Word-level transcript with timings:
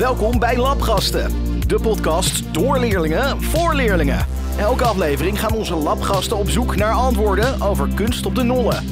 Welkom 0.00 0.38
bij 0.38 0.56
Labgasten, 0.56 1.30
de 1.66 1.80
podcast 1.80 2.54
door 2.54 2.78
leerlingen 2.78 3.42
voor 3.42 3.74
leerlingen. 3.74 4.26
Elke 4.58 4.84
aflevering 4.84 5.40
gaan 5.40 5.52
onze 5.52 5.74
labgasten 5.74 6.36
op 6.36 6.48
zoek 6.48 6.76
naar 6.76 6.92
antwoorden 6.92 7.60
over 7.60 7.94
kunst 7.94 8.26
op 8.26 8.34
de 8.34 8.42
nollen. 8.42 8.84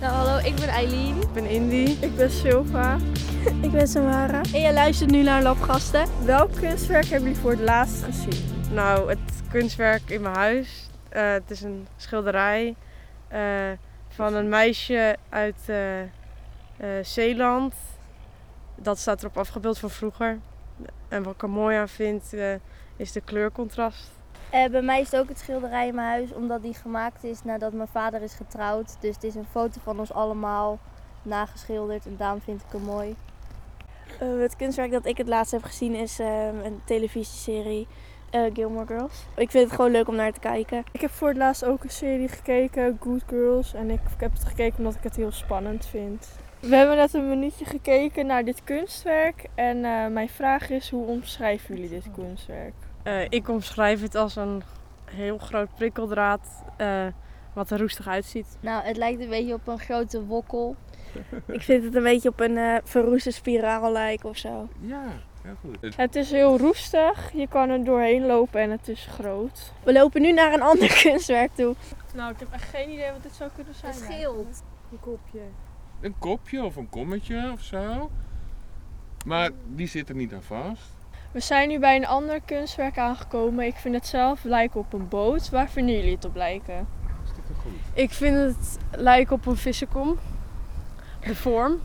Nou, 0.00 0.12
hallo, 0.12 0.38
ik 0.46 0.54
ben 0.54 0.68
Eileen. 0.68 1.16
Ik 1.20 1.32
ben 1.32 1.46
Indy. 1.46 1.96
Ik 2.00 2.16
ben 2.16 2.30
Silva. 2.30 2.98
ik 3.66 3.70
ben 3.70 3.88
Samara. 3.88 4.40
En 4.52 4.60
je 4.60 4.72
luistert 4.72 5.10
nu 5.10 5.22
naar 5.22 5.42
Labgasten. 5.42 6.06
Welk 6.24 6.52
kunstwerk 6.52 7.06
hebben 7.06 7.28
jullie 7.28 7.42
voor 7.42 7.50
het 7.50 7.60
laatst 7.60 8.04
gezien? 8.04 8.44
Nou, 8.72 9.08
het 9.08 9.42
kunstwerk 9.50 10.10
in 10.10 10.20
mijn 10.20 10.36
huis. 10.36 10.88
Uh, 11.12 11.32
het 11.32 11.50
is 11.50 11.62
een 11.62 11.86
schilderij 11.96 12.74
uh, 13.32 13.38
van 14.08 14.34
een 14.34 14.48
meisje 14.48 15.16
uit 15.28 15.60
uh, 15.66 15.76
Zeeland. 17.02 17.74
Dat 18.82 18.98
staat 18.98 19.20
erop 19.20 19.38
afgebeeld 19.38 19.78
van 19.78 19.90
vroeger. 19.90 20.38
En 21.08 21.22
wat 21.22 21.34
ik 21.34 21.42
er 21.42 21.50
mooi 21.50 21.76
aan 21.76 21.88
vind, 21.88 22.34
is 22.96 23.12
de 23.12 23.20
kleurcontrast. 23.20 24.10
Uh, 24.54 24.66
bij 24.70 24.82
mij 24.82 25.00
is 25.00 25.10
het 25.10 25.20
ook 25.20 25.28
het 25.28 25.38
schilderij 25.38 25.88
in 25.88 25.94
mijn 25.94 26.08
huis, 26.08 26.32
omdat 26.32 26.62
die 26.62 26.74
gemaakt 26.74 27.24
is 27.24 27.44
nadat 27.44 27.72
mijn 27.72 27.88
vader 27.88 28.22
is 28.22 28.34
getrouwd. 28.34 28.96
Dus 29.00 29.14
het 29.14 29.24
is 29.24 29.34
een 29.34 29.46
foto 29.50 29.80
van 29.82 29.98
ons 29.98 30.12
allemaal 30.12 30.78
nageschilderd 31.22 32.06
en 32.06 32.16
daarom 32.16 32.40
vind 32.40 32.60
ik 32.60 32.72
hem 32.72 32.82
mooi. 32.82 33.16
Uh, 34.22 34.40
het 34.40 34.56
kunstwerk 34.56 34.90
dat 34.90 35.06
ik 35.06 35.16
het 35.16 35.28
laatst 35.28 35.52
heb 35.52 35.62
gezien 35.62 35.94
is 35.94 36.20
uh, 36.20 36.46
een 36.46 36.80
televisieserie 36.84 37.86
Gilmore 38.30 38.86
Girls. 38.86 39.26
Ik 39.36 39.50
vind 39.50 39.64
het 39.64 39.74
gewoon 39.74 39.90
leuk 39.90 40.08
om 40.08 40.14
naar 40.14 40.32
te 40.32 40.40
kijken. 40.40 40.84
Ik 40.92 41.00
heb 41.00 41.10
voor 41.10 41.28
het 41.28 41.36
laatst 41.36 41.64
ook 41.64 41.84
een 41.84 41.90
serie 41.90 42.28
gekeken, 42.28 42.98
Good 43.00 43.22
Girls. 43.26 43.74
En 43.74 43.90
ik 43.90 44.00
heb 44.16 44.32
het 44.32 44.44
gekeken 44.44 44.78
omdat 44.78 44.94
ik 44.94 45.02
het 45.02 45.16
heel 45.16 45.32
spannend 45.32 45.86
vind. 45.86 46.28
We 46.60 46.76
hebben 46.76 46.96
net 46.96 47.14
een 47.14 47.28
minuutje 47.28 47.64
gekeken 47.64 48.26
naar 48.26 48.44
dit 48.44 48.64
kunstwerk. 48.64 49.44
En 49.54 49.80
mijn 50.12 50.28
vraag 50.28 50.70
is, 50.70 50.90
hoe 50.90 51.06
omschrijven 51.06 51.74
jullie 51.74 51.90
dit 51.90 52.06
kunstwerk? 52.14 52.74
Uh, 53.04 53.24
ik 53.28 53.48
omschrijf 53.48 54.00
het 54.02 54.14
als 54.14 54.36
een 54.36 54.62
heel 55.04 55.38
groot 55.38 55.74
prikkeldraad 55.74 56.62
uh, 56.78 57.06
wat 57.52 57.70
er 57.70 57.78
roestig 57.78 58.08
uitziet. 58.08 58.56
Nou, 58.60 58.84
het 58.84 58.96
lijkt 58.96 59.20
een 59.20 59.28
beetje 59.28 59.54
op 59.54 59.68
een 59.68 59.78
grote 59.78 60.24
wokkel. 60.24 60.76
ik 61.46 61.62
vind 61.62 61.84
het 61.84 61.94
een 61.94 62.02
beetje 62.02 62.28
op 62.28 62.40
een 62.40 62.56
uh, 62.56 62.76
verroeste 62.84 63.30
spiraal 63.30 63.92
lijken 63.92 64.28
of 64.28 64.36
zo. 64.36 64.68
Ja, 64.80 65.04
heel 65.42 65.56
goed. 65.60 65.96
Het 65.96 66.16
is 66.16 66.30
heel 66.30 66.58
roestig, 66.58 67.32
je 67.32 67.48
kan 67.48 67.68
er 67.68 67.84
doorheen 67.84 68.26
lopen 68.26 68.60
en 68.60 68.70
het 68.70 68.88
is 68.88 69.06
groot. 69.10 69.72
We 69.82 69.92
lopen 69.92 70.22
nu 70.22 70.32
naar 70.32 70.52
een 70.52 70.62
ander 70.62 70.98
kunstwerk 71.02 71.50
toe. 71.54 71.74
Nou, 72.14 72.32
ik 72.32 72.38
heb 72.38 72.52
echt 72.52 72.68
geen 72.68 72.90
idee 72.90 73.10
wat 73.12 73.22
dit 73.22 73.34
zou 73.34 73.50
kunnen 73.54 73.74
zijn. 73.74 73.94
Een 73.94 73.98
schild. 73.98 74.62
Een 74.90 75.00
kopje. 75.00 75.40
Een 76.00 76.14
kopje 76.18 76.64
of 76.64 76.76
een 76.76 76.88
kommetje 76.88 77.50
of 77.52 77.60
zo. 77.60 78.10
Maar 79.26 79.50
die 79.66 79.86
zit 79.86 80.08
er 80.08 80.14
niet 80.14 80.32
aan 80.32 80.42
vast. 80.42 80.82
We 81.32 81.40
zijn 81.40 81.68
nu 81.68 81.78
bij 81.78 81.96
een 81.96 82.06
ander 82.06 82.40
kunstwerk 82.40 82.98
aangekomen. 82.98 83.66
Ik 83.66 83.76
vind 83.76 83.94
het 83.94 84.06
zelf 84.06 84.44
lijken 84.44 84.80
op 84.80 84.92
een 84.92 85.08
boot. 85.08 85.50
Waar 85.50 85.68
vinden 85.68 85.94
jullie 85.94 86.14
het 86.14 86.24
op 86.24 86.34
lijken? 86.34 86.88
Goed. 87.62 87.72
Ik 87.92 88.10
vind 88.10 88.36
het 88.36 88.78
lijken 88.90 89.34
op 89.34 89.46
een 89.46 89.56
vissenkom. 89.56 90.18
De 91.20 91.34
vorm. 91.34 91.80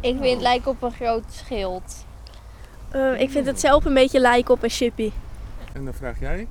Ik 0.00 0.16
vind 0.18 0.30
het 0.32 0.40
lijken 0.40 0.70
op 0.70 0.82
een 0.82 0.92
groot 0.92 1.24
schild. 1.32 2.06
Uh, 2.94 3.20
ik 3.20 3.30
vind 3.30 3.46
het 3.46 3.60
zelf 3.60 3.84
een 3.84 3.94
beetje 3.94 4.20
lijken 4.20 4.54
op 4.54 4.62
een 4.62 4.70
chippy. 4.70 5.12
En 5.72 5.84
dan 5.84 5.94
vraag 5.94 6.20
jij? 6.20 6.48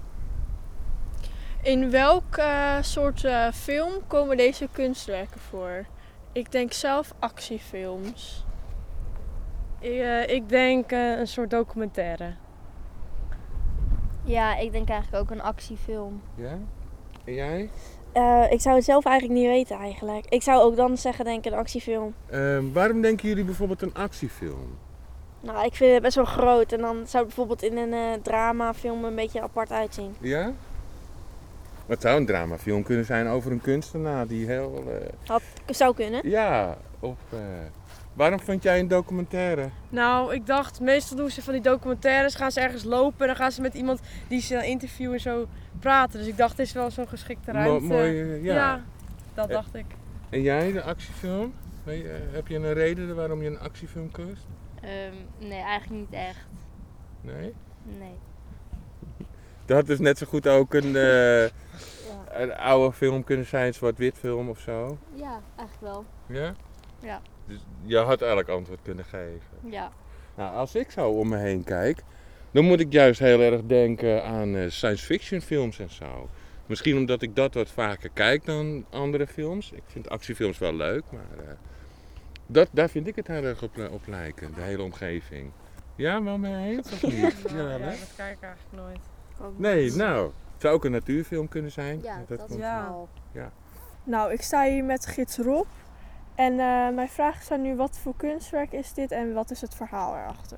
In 1.62 1.90
welk 1.90 2.38
uh, 2.38 2.78
soort 2.82 3.24
uh, 3.24 3.52
film 3.52 3.92
komen 4.08 4.38
deze 4.38 4.68
kunstwerken 4.72 5.40
voor? 5.40 5.86
Ik 6.34 6.52
denk 6.52 6.74
zelf 6.74 7.14
actiefilms. 7.20 8.46
Ik, 9.80 9.92
uh, 9.92 10.28
ik 10.28 10.50
denk 10.50 10.92
uh, 10.92 11.20
een 11.20 11.28
soort 11.28 11.50
documentaire. 11.50 12.34
Ja, 14.24 14.58
ik 14.58 14.72
denk 14.72 14.90
eigenlijk 14.90 15.24
ook 15.24 15.32
een 15.32 15.42
actiefilm. 15.42 16.22
Ja? 16.36 16.58
En 17.26 17.34
jij? 17.34 17.70
Uh, 18.14 18.52
ik 18.52 18.62
zou 18.62 18.76
het 18.76 18.86
zelf 18.86 19.06
eigenlijk 19.06 19.40
niet 19.40 19.50
weten 19.50 19.78
eigenlijk. 19.78 20.26
Ik 20.30 20.42
zou 20.42 20.62
ook 20.62 20.76
dan 20.76 20.98
zeggen 20.98 21.26
denk 21.26 21.46
ik 21.46 21.52
een 21.52 21.58
actiefilm. 21.58 22.14
Ehm, 22.30 22.72
waarom 22.72 23.02
denken 23.02 23.28
jullie 23.28 23.44
bijvoorbeeld 23.44 23.82
een 23.82 23.94
actiefilm? 23.94 24.78
Nou, 25.40 25.66
ik 25.66 25.76
vind 25.76 25.94
het 25.94 26.02
best 26.02 26.16
wel 26.16 26.26
groot 26.26 26.72
en 26.72 26.80
dan 26.80 26.96
zou 26.96 27.26
het 27.26 27.36
bijvoorbeeld 27.36 27.64
in 27.64 27.78
een 27.78 28.22
dramafilm 28.22 29.04
een 29.04 29.16
beetje 29.16 29.42
apart 29.42 29.72
uitzien. 29.72 30.16
Ja? 30.20 30.54
Het 31.86 32.02
zou 32.02 32.18
een 32.18 32.26
dramafilm 32.26 32.84
kunnen 32.84 33.06
zijn 33.06 33.28
over 33.28 33.52
een 33.52 33.62
kunstenaar 33.62 34.28
die 34.28 34.46
heel... 34.46 34.84
Had, 35.26 35.42
zou 35.66 35.96
kunnen. 35.96 36.30
Ja, 36.30 36.78
of... 37.00 37.18
Waarom 38.14 38.40
vond 38.40 38.64
jij 38.64 38.80
een 38.80 38.88
documentaire? 38.88 39.70
Nou, 39.90 40.34
ik 40.34 40.46
dacht, 40.46 40.80
meestal 40.80 41.18
doen 41.18 41.30
ze 41.30 41.42
van 41.42 41.54
die 41.54 41.62
documentaires, 41.62 42.36
gaan 42.36 42.52
ze 42.52 42.60
ergens 42.60 42.84
lopen 42.84 43.20
en 43.20 43.28
dan 43.28 43.36
gaan 43.36 43.52
ze 43.52 43.62
met 43.62 43.74
iemand 43.74 44.00
die 44.28 44.42
ze 44.42 44.66
interviewen 44.66 45.20
zo 45.20 45.48
praten. 45.80 46.20
Dus 46.20 46.28
ik 46.28 46.38
dacht, 46.38 46.58
dit 46.58 46.66
is 46.66 46.74
wel 46.74 46.92
zo'n 46.92 47.08
geschikte 47.08 47.52
ruimte. 47.52 47.86
Mo 47.86 47.94
mooi, 47.94 48.44
ja. 48.44 48.54
ja. 48.54 48.84
dat 49.34 49.50
dacht 49.50 49.76
ik. 49.76 49.86
En 50.30 50.42
jij, 50.42 50.72
de 50.72 50.82
actiefilm? 50.82 51.54
Je, 51.86 52.28
heb 52.32 52.48
je 52.48 52.56
een 52.56 52.74
reden 52.74 53.16
waarom 53.16 53.42
je 53.42 53.48
een 53.48 53.60
actiefilm 53.60 54.12
koos? 54.12 54.48
Um, 54.84 55.48
nee, 55.48 55.62
eigenlijk 55.62 56.02
niet 56.02 56.20
echt. 56.20 56.48
Nee? 57.22 57.54
Nee. 57.84 58.16
Dat 59.66 59.78
had 59.78 59.88
dus 59.88 60.00
net 60.00 60.18
zo 60.18 60.26
goed 60.26 60.48
ook 60.48 60.74
een, 60.74 60.96
uh, 60.96 61.42
ja. 61.48 61.50
een 62.28 62.54
oude 62.56 62.96
film 62.96 63.24
kunnen 63.24 63.46
zijn, 63.46 63.74
zwart-wit 63.74 64.18
film 64.18 64.50
of 64.50 64.60
zo? 64.60 64.98
Ja, 65.14 65.42
eigenlijk 65.58 65.94
wel. 65.94 66.06
Ja? 66.28 66.54
Ja. 67.00 67.22
Dus 67.48 67.66
je 67.82 67.98
had 67.98 68.20
eigenlijk 68.22 68.50
antwoord 68.50 68.80
kunnen 68.84 69.06
geven. 69.06 69.70
Ja. 69.70 69.92
Nou, 70.36 70.56
als 70.56 70.76
ik 70.76 70.92
zo 70.92 71.10
om 71.10 71.30
me 71.30 71.38
heen 71.38 71.64
kijk, 71.64 72.04
dan 72.52 72.66
moet 72.66 72.80
ik 72.80 72.92
juist 72.92 73.20
heel 73.20 73.40
erg 73.40 73.62
denken 73.66 74.24
aan 74.24 74.56
uh, 74.56 74.70
science 74.70 75.06
fiction 75.06 75.42
films 75.42 75.80
en 75.80 75.90
zo. 75.90 76.30
Misschien 76.66 76.98
omdat 76.98 77.22
ik 77.22 77.36
dat 77.36 77.54
wat 77.54 77.70
vaker 77.70 78.10
kijk 78.10 78.46
dan 78.46 78.86
andere 78.90 79.28
films. 79.28 79.72
Ik 79.72 79.84
vind 79.86 80.10
actiefilms 80.10 80.58
wel 80.58 80.74
leuk, 80.74 81.04
maar 81.12 81.46
uh, 81.46 81.52
dat, 82.46 82.68
daar 82.72 82.90
vind 82.90 83.08
ik 83.08 83.16
het 83.16 83.28
heel 83.28 83.44
erg 83.44 83.64
op, 83.64 83.90
op, 83.92 84.08
lijken, 84.08 84.54
de 84.54 84.62
hele 84.62 84.84
omgeving. 84.84 85.52
Ja, 85.96 86.24
wel 86.24 86.38
mee 86.38 86.76
eens 86.76 86.92
of 86.92 87.04
niet? 87.04 87.14
ja, 87.48 87.56
ja, 87.56 87.70
ja, 87.70 87.78
dat 87.78 88.14
kijk 88.16 88.38
ik 88.38 88.44
eigenlijk 88.44 88.76
nooit. 88.76 89.13
Nee, 89.56 89.92
nou, 89.92 90.26
het 90.26 90.62
zou 90.62 90.74
ook 90.74 90.86
een 90.86 90.92
natuurfilm 90.92 91.48
kunnen 91.48 91.72
zijn. 91.72 92.00
Ja, 92.04 92.24
dat, 92.28 92.38
dat 92.38 92.50
is 92.50 92.56
ja. 92.56 92.88
wel. 92.90 93.10
Ja. 93.32 93.52
Nou, 94.04 94.32
ik 94.32 94.42
sta 94.42 94.64
hier 94.64 94.84
met 94.84 95.06
gids 95.06 95.38
Rob. 95.38 95.66
En 96.36 96.52
uh, 96.52 96.90
mijn 96.90 97.10
vraag 97.10 97.40
is 97.40 97.48
dan 97.48 97.62
nu, 97.62 97.76
wat 97.76 98.00
voor 98.02 98.14
kunstwerk 98.18 98.72
is 98.72 98.94
dit 98.94 99.12
en 99.12 99.34
wat 99.34 99.52
is 99.52 99.62
het 99.62 99.76
verhaal 99.76 100.16
erachter? 100.16 100.58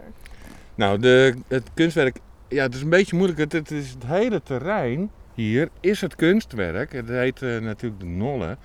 Nou, 0.76 1.00
de, 1.00 1.36
het 1.48 1.70
kunstwerk, 1.74 2.20
ja, 2.48 2.64
het 2.64 2.76
is 2.76 2.82
een 2.82 2.90
beetje 2.90 3.16
moeilijk. 3.16 3.40
Het, 3.40 3.52
het 3.52 3.72
is 3.72 3.90
het 3.90 4.06
hele 4.06 4.44
terrein 4.44 5.12
hier 5.34 5.70
is 5.80 6.02
het 6.02 6.16
kunstwerk. 6.16 6.92
Het 6.92 7.08
heet 7.08 7.42
uh, 7.42 7.62
natuurlijk 7.62 8.02
de 8.02 8.08
Nollen. 8.08 8.58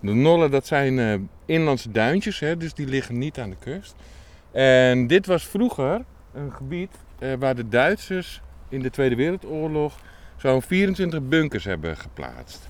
De 0.00 0.12
Nollen, 0.12 0.50
dat 0.50 0.66
zijn 0.66 0.98
uh, 0.98 1.14
inlandse 1.44 1.90
duintjes, 1.90 2.40
hè, 2.40 2.56
dus 2.56 2.74
die 2.74 2.86
liggen 2.86 3.18
niet 3.18 3.38
aan 3.38 3.50
de 3.50 3.56
kust. 3.58 3.94
En 4.50 5.06
dit 5.06 5.26
was 5.26 5.46
vroeger 5.46 6.04
een 6.32 6.52
gebied 6.52 6.90
waar 7.38 7.54
de 7.54 7.68
Duitsers 7.68 8.42
in 8.72 8.80
de 8.80 8.90
Tweede 8.90 9.14
Wereldoorlog 9.14 9.98
zo'n 10.36 10.62
24 10.62 11.28
bunkers 11.28 11.64
hebben 11.64 11.96
geplaatst. 11.96 12.68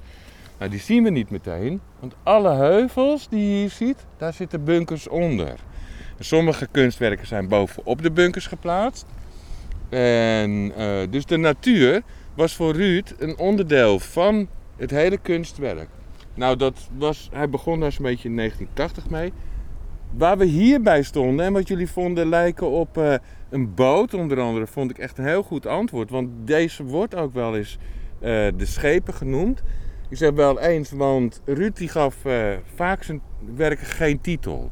Nou, 0.59 0.71
die 0.71 0.81
zien 0.81 1.05
we 1.05 1.11
niet 1.11 1.31
meteen, 1.31 1.81
want 2.01 2.15
alle 2.23 2.55
heuvels 2.55 3.29
die 3.29 3.41
je 3.41 3.57
hier 3.57 3.71
ziet, 3.71 4.07
daar 4.17 4.33
zitten 4.33 4.65
bunkers 4.65 5.09
onder. 5.09 5.55
En 6.19 6.25
sommige 6.25 6.67
kunstwerken 6.71 7.27
zijn 7.27 7.49
bovenop 7.49 8.03
de 8.03 8.11
bunkers 8.11 8.47
geplaatst. 8.47 9.07
En 9.89 10.51
uh, 10.79 11.01
dus 11.11 11.27
de 11.27 11.37
natuur 11.37 12.03
was 12.35 12.55
voor 12.55 12.73
Ruud 12.73 13.15
een 13.19 13.39
onderdeel 13.39 13.99
van 13.99 14.49
het 14.77 14.91
hele 14.91 15.19
kunstwerk. 15.19 15.89
Nou, 16.35 16.57
dat 16.57 16.89
was, 16.99 17.29
hij 17.33 17.49
begon 17.49 17.81
daar 17.81 17.93
zo'n 17.93 18.05
beetje 18.05 18.29
in 18.29 18.37
1980 18.37 19.11
mee. 19.11 19.33
Waar 20.11 20.39
we 20.39 20.45
hierbij 20.45 21.03
stonden 21.03 21.47
en 21.47 21.53
wat 21.53 21.69
jullie 21.69 21.91
vonden 21.91 22.29
lijken 22.29 22.71
op 22.71 22.99
uh, 22.99 23.15
een 23.53 23.75
boot, 23.75 24.15
onder 24.15 24.41
andere, 24.41 24.67
vond 24.67 24.91
ik 24.91 24.99
echt 24.99 25.19
een 25.19 25.25
heel 25.25 25.43
goed 25.43 25.67
antwoord. 25.67 26.11
Want 26.11 26.29
deze 26.45 26.85
wordt 26.85 27.15
ook 27.15 27.33
wel 27.33 27.57
eens 27.57 27.79
uh, 28.21 28.29
de 28.57 28.67
schepen 28.67 29.15
genoemd. 29.15 29.63
Ik 30.09 30.17
zeg 30.17 30.31
wel 30.31 30.61
eens, 30.61 30.91
want 30.91 31.41
Ruud 31.45 31.77
die 31.77 31.89
gaf 31.89 32.25
uh, 32.25 32.57
vaak 32.75 33.03
zijn 33.03 33.21
werken 33.55 33.87
geen 33.87 34.21
titel. 34.21 34.71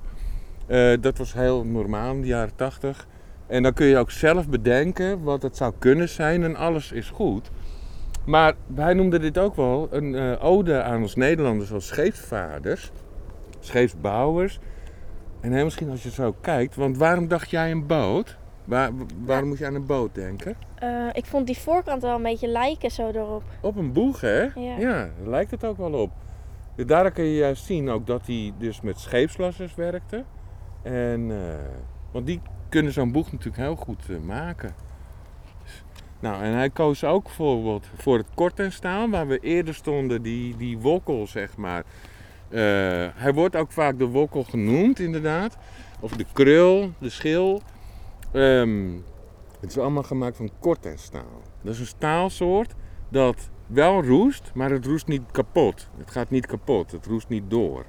Uh, 0.68 0.92
dat 1.00 1.18
was 1.18 1.32
heel 1.32 1.64
normaal 1.64 2.14
in 2.14 2.20
de 2.20 2.26
jaren 2.26 2.54
80. 2.56 3.06
En 3.46 3.62
dan 3.62 3.72
kun 3.72 3.86
je 3.86 3.98
ook 3.98 4.10
zelf 4.10 4.48
bedenken 4.48 5.22
wat 5.22 5.42
het 5.42 5.56
zou 5.56 5.72
kunnen 5.78 6.08
zijn 6.08 6.42
en 6.42 6.56
alles 6.56 6.92
is 6.92 7.10
goed. 7.10 7.50
Maar 8.26 8.54
hij 8.74 8.94
noemde 8.94 9.18
dit 9.18 9.38
ook 9.38 9.56
wel 9.56 9.88
een 9.90 10.38
ode 10.38 10.82
aan 10.82 11.02
ons 11.02 11.14
Nederlanders 11.14 11.72
als 11.72 11.86
scheepsvaarders, 11.86 12.90
scheepsbouwers. 13.60 14.58
En 15.40 15.64
misschien 15.64 15.90
als 15.90 16.02
je 16.02 16.10
zo 16.10 16.34
kijkt, 16.40 16.74
want 16.74 16.96
waarom 16.96 17.28
dacht 17.28 17.50
jij 17.50 17.70
een 17.70 17.86
boot? 17.86 18.38
Waar, 18.70 18.90
waarom 19.24 19.48
moet 19.48 19.58
je 19.58 19.66
aan 19.66 19.74
een 19.74 19.86
boot 19.86 20.14
denken? 20.14 20.56
Uh, 20.82 21.06
ik 21.12 21.24
vond 21.24 21.46
die 21.46 21.58
voorkant 21.58 22.02
wel 22.02 22.16
een 22.16 22.22
beetje 22.22 22.48
lijken 22.48 22.90
zo 22.90 23.08
erop. 23.08 23.42
Op 23.60 23.76
een 23.76 23.92
boeg, 23.92 24.20
hè? 24.20 24.40
Ja. 24.40 24.78
ja 24.78 25.10
daar 25.18 25.28
lijkt 25.28 25.50
het 25.50 25.64
ook 25.64 25.76
wel 25.76 25.92
op. 25.92 26.10
Daar 26.86 27.10
kun 27.10 27.24
je 27.24 27.36
juist 27.36 27.64
zien 27.64 27.88
ook 27.88 28.06
dat 28.06 28.26
hij 28.26 28.52
dus 28.58 28.80
met 28.80 28.98
scheepslassers 28.98 29.74
werkte. 29.74 30.24
En, 30.82 31.20
uh, 31.20 31.36
want 32.10 32.26
die 32.26 32.40
kunnen 32.68 32.92
zo'n 32.92 33.12
boeg 33.12 33.32
natuurlijk 33.32 33.62
heel 33.62 33.76
goed 33.76 34.04
eh, 34.08 34.16
maken. 34.26 34.74
Dus, 35.62 35.82
nou, 36.20 36.42
en 36.42 36.52
hij 36.52 36.70
koos 36.70 37.04
ook 37.04 37.22
bijvoorbeeld 37.24 37.86
voor 37.96 38.18
het 38.18 38.26
kort 38.34 38.58
en 38.58 38.72
staan, 38.72 39.10
waar 39.10 39.26
we 39.26 39.38
eerder 39.38 39.74
stonden, 39.74 40.22
die, 40.22 40.56
die 40.56 40.78
wokkel, 40.78 41.26
zeg 41.26 41.56
maar. 41.56 41.84
Eh, 42.48 42.60
hij 43.14 43.32
wordt 43.34 43.56
ook 43.56 43.72
vaak 43.72 43.98
de 43.98 44.06
wokkel 44.06 44.44
genoemd, 44.44 44.98
inderdaad. 44.98 45.56
Of 46.00 46.12
de 46.12 46.26
krul, 46.32 46.92
de 46.98 47.10
schil. 47.10 47.62
Ehm, 48.32 48.92
het 49.60 49.70
is 49.70 49.78
allemaal 49.78 50.02
gemaakt 50.02 50.36
van 50.36 50.50
kort 50.58 50.86
en 50.86 50.98
staal. 50.98 51.42
Dat 51.62 51.74
is 51.74 51.80
een 51.80 51.86
staalsoort 51.86 52.74
dat 53.08 53.50
wel 53.66 54.04
roest, 54.04 54.50
maar 54.54 54.70
het 54.70 54.86
roest 54.86 55.06
niet 55.06 55.22
kapot. 55.30 55.88
Het 55.96 56.10
gaat 56.10 56.30
niet 56.30 56.46
kapot, 56.46 56.90
het 56.90 57.06
roest 57.06 57.28
niet 57.28 57.50
door. 57.50 57.84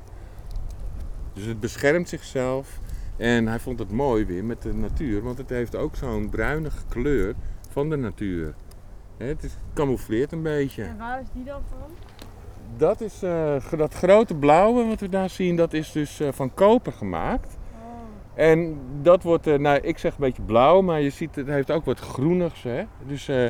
Dus 1.33 1.45
het 1.45 1.59
beschermt 1.59 2.09
zichzelf. 2.09 2.79
En 3.17 3.47
hij 3.47 3.59
vond 3.59 3.79
het 3.79 3.91
mooi 3.91 4.25
weer 4.25 4.43
met 4.43 4.61
de 4.61 4.73
natuur, 4.73 5.21
want 5.21 5.37
het 5.37 5.49
heeft 5.49 5.75
ook 5.75 5.95
zo'n 5.95 6.29
bruinige 6.29 6.81
kleur 6.89 7.35
van 7.69 7.89
de 7.89 7.95
natuur. 7.95 8.53
Het 9.17 9.43
is, 9.43 9.57
camoufleert 9.73 10.31
een 10.31 10.41
beetje. 10.41 10.83
En 10.83 10.97
waar 10.97 11.21
is 11.21 11.27
die 11.33 11.43
dan 11.43 11.61
van? 11.69 11.89
Dat 12.77 13.01
is 13.01 13.23
eh, 13.23 13.71
dat 13.77 13.93
grote 13.93 14.35
blauwe 14.35 14.85
wat 14.85 14.99
we 14.99 15.09
daar 15.09 15.29
zien, 15.29 15.55
dat 15.55 15.73
is 15.73 15.91
dus 15.91 16.19
eh, 16.19 16.31
van 16.31 16.53
koper 16.53 16.91
gemaakt. 16.91 17.57
En 18.33 18.79
dat 19.01 19.23
wordt, 19.23 19.47
eh, 19.47 19.57
nou 19.57 19.79
ik 19.81 19.97
zeg 19.97 20.11
een 20.11 20.17
beetje 20.19 20.41
blauw, 20.41 20.81
maar 20.81 21.01
je 21.01 21.09
ziet 21.09 21.35
het 21.35 21.47
heeft 21.47 21.71
ook 21.71 21.85
wat 21.85 21.99
groenigs. 21.99 22.63
Hè? 22.63 22.83
Dus 23.07 23.27
eh, 23.27 23.45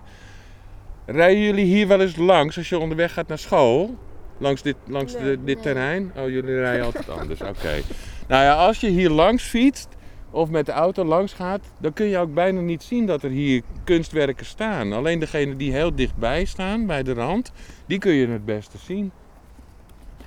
rijden 1.06 1.44
jullie 1.44 1.66
hier 1.66 1.88
wel 1.88 2.02
eens 2.02 2.16
langs 2.16 2.58
als 2.58 2.70
je 2.70 2.80
onderweg 2.80 3.14
gaat 3.14 3.28
naar 3.28 3.38
school? 3.38 3.96
Langs 4.38 4.62
dit, 4.62 4.76
langs 4.88 5.14
Nee, 5.14 5.24
de, 5.24 5.30
dit 5.44 5.56
nee. 5.56 5.64
terrein? 5.64 6.12
Oh, 6.18 6.30
jullie 6.30 6.60
rijden 6.60 6.86
altijd 6.86 7.10
anders, 7.10 7.42
oké. 7.42 7.82
Nou 8.28 8.44
ja, 8.44 8.54
als 8.54 8.80
je 8.80 8.88
hier 8.88 9.10
langs 9.10 9.44
fietst 9.44 9.88
of 10.32 10.50
met 10.50 10.66
de 10.66 10.72
auto 10.72 11.04
langs 11.04 11.34
gaat, 11.34 11.62
dan 11.78 11.94
kun 11.94 12.06
je 12.06 12.18
ook 12.18 12.34
bijna 12.34 12.62
niet 12.62 12.84
zien 12.84 13.06
dat 13.06 13.24
er 13.24 13.30
hier 13.30 13.62
kunstwerken 13.84 14.46
staan. 14.46 14.94
Alleen 14.94 15.20
degene 15.20 15.56
die 15.56 15.72
heel 15.72 15.96
dichtbij 15.96 16.46
staan, 16.46 16.86
bij 16.86 17.04
de 17.04 17.14
rand, 17.14 17.52
die 17.86 18.00
kun 18.00 18.14
je 18.14 18.28
het 18.28 18.46
beste 18.46 18.78
zien. 18.78 19.12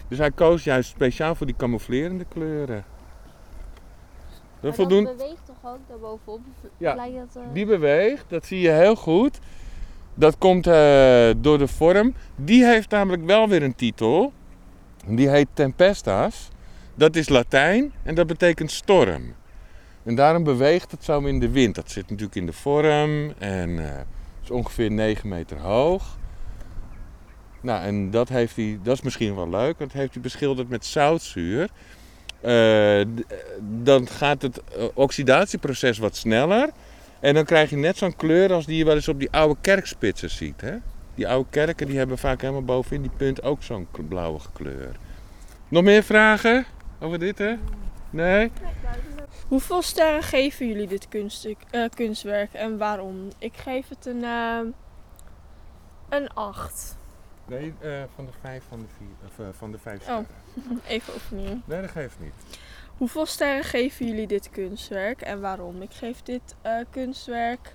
Dus 0.08 0.18
hij 0.18 0.30
koos 0.30 0.64
juist 0.64 0.90
speciaal 0.90 1.34
voor 1.34 1.46
die 1.46 1.56
camouflerende 1.56 2.24
kleuren. 2.28 2.84
Maar 4.64 4.76
Dat 4.76 4.88
voldoen, 4.88 5.05
dat 5.05 5.16
beweegt 5.16 5.46
toch 5.46 5.72
ook 5.72 5.78
daarbovenop? 5.88 6.40
Ja, 6.76 6.94
dat, 6.94 7.37
eh, 7.37 7.43
die 7.52 7.66
beweegt, 7.66 8.25
dat 8.28 8.46
zie 8.46 8.61
je 8.61 8.70
heel 8.70 8.96
goed. 8.96 9.38
Dat 10.14 10.38
komt 10.38 10.66
eh, 10.66 11.31
door 11.37 11.58
de 11.58 11.69
vorm. 11.69 12.14
Die 12.37 12.64
heeft 12.64 12.90
namelijk 12.90 13.25
wel 13.25 13.49
weer 13.49 13.62
een 13.62 13.75
titel. 13.75 14.32
Die 15.06 15.28
heet 15.28 15.49
Tempestas. 15.52 16.49
Dat 16.94 17.16
is 17.16 17.28
Latijn 17.28 17.93
en 18.02 18.14
dat 18.14 18.26
betekent 18.26 18.70
storm. 18.70 19.34
En 20.02 20.14
daarom 20.14 20.44
beweegt 20.44 20.90
het 20.90 21.05
zo 21.05 21.20
in 21.20 21.40
de 21.40 21.50
wind. 21.50 21.75
Dat 21.75 21.90
zit 21.90 22.10
natuurlijk 22.10 22.37
in 22.37 22.46
de 22.46 22.52
vorm 22.52 23.32
en 23.38 23.78
eh, 23.78 24.00
is 24.43 24.50
ongeveer 24.50 24.90
9 24.90 25.28
meter 25.28 25.58
hoog. 25.58 26.19
Nou, 27.60 27.82
en 27.82 28.10
dat, 28.10 28.28
heeft 28.28 28.56
hij, 28.56 28.78
dat 28.82 28.94
is 28.94 29.02
misschien 29.02 29.34
wel 29.34 29.49
leuk. 29.49 29.78
Dat 29.78 29.93
heeft 29.93 30.12
hij 30.12 30.22
beschilderd 30.22 30.69
met 30.69 30.84
zoutzuur. 30.84 31.70
Eh, 32.44 33.00
dan 33.61 34.08
gaat 34.08 34.43
het 34.43 34.62
eh, 34.62 34.85
oxidatieproces 34.94 35.99
wat 35.99 36.17
sneller. 36.17 36.70
En 37.20 37.35
dan 37.35 37.44
krijg 37.44 37.70
je 37.70 37.76
net 37.76 37.96
zo'n 37.96 38.17
kleur 38.17 38.52
als 38.52 38.67
die 38.67 38.76
je 38.76 38.85
wel 38.85 38.94
eens 38.94 39.08
op 39.08 39.19
die 39.19 39.31
oude 39.31 39.56
kerkspitsen 39.61 40.31
ziet. 40.31 40.61
Hè? 40.61 40.76
Die 41.14 41.29
oude 41.29 41.49
kerken 41.50 41.87
die 41.87 41.99
hebben 41.99 42.19
vaak 42.19 42.41
helemaal 42.41 42.64
bovenin 42.64 43.02
die 43.02 43.11
punt 43.17 43.43
ook 43.43 43.62
zo'n 43.62 43.88
blauwe 44.08 44.41
kleur. 44.52 44.96
Nog 45.69 45.82
meer 45.82 46.02
vragen 46.02 46.64
over 47.00 47.19
dit 47.19 47.38
hè? 47.38 47.55
Nee? 48.11 48.50
Hoeveel 49.49 49.82
sterren 49.82 50.23
geven 50.23 50.69
jullie 50.69 50.87
dit 50.87 51.08
eh, 51.70 51.85
kunstwerk 51.94 52.52
en 52.52 52.79
waarom? 52.79 53.29
Ik 53.38 53.56
geef 53.56 53.88
het 53.88 54.06
een, 54.06 54.25
eh, 54.25 54.61
een 56.08 56.29
8. 56.35 56.96
Nee, 57.46 57.75
eh, 57.81 58.02
van 58.14 58.25
de 58.26 58.32
vijf 58.41 58.64
van 58.69 58.79
de, 58.81 58.87
vier, 58.96 59.29
of, 59.29 59.38
eh, 59.38 59.46
van 59.52 59.70
de 59.73 59.79
vijf 59.79 59.99
Oh. 59.99 60.05
sterren. 60.05 60.26
Even 60.88 61.14
opnieuw. 61.14 61.61
Nee, 61.64 61.81
dat 61.81 61.91
geeft 61.91 62.17
niet. 62.20 62.32
Hoeveel 62.96 63.26
sterren 63.26 63.64
geven 63.64 64.06
jullie 64.06 64.26
dit 64.26 64.50
kunstwerk 64.50 65.20
en 65.23 65.41
waarom? 65.41 65.82
Ik 65.82 65.93
geef 65.93 66.23
dit 66.23 66.55
eh, 66.62 66.76
kunstwerk 66.91 67.75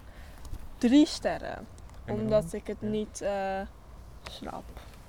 3 0.77 1.05
sterren. 1.05 1.67
En 2.05 2.13
Omdat 2.15 2.53
ik 2.53 2.67
het 2.67 2.77
Ja. 2.79 2.87
niet 2.87 3.21
eh, 3.21 3.61
snap. 4.29 4.63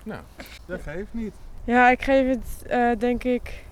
Nou, 0.05 0.21
dat 0.67 0.81
geeft 0.83 1.13
niet. 1.15 1.35
Ja, 1.65 1.91
ik 1.91 2.03
geef 2.03 2.27
het 2.29 2.67
eh, 2.67 2.91
denk 2.99 3.25
ik 3.25 3.65